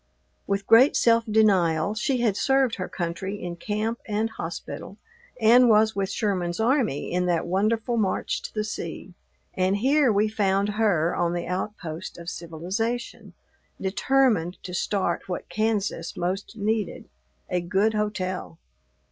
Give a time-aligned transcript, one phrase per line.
[0.47, 4.97] With great self denial she had served her country in camp and hospital,
[5.39, 9.13] and was with Sherman's army in that wonderful march to the sea,
[9.53, 13.33] and here we found her on the outpost of civilization,
[13.79, 17.07] determined to start what Kansas most needed
[17.47, 18.57] a good hotel.